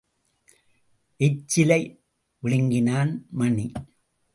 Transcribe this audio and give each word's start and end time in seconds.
எச்சிலை 1.19 1.81
விழங்கினான் 2.39 3.25
மணி. 3.31 3.71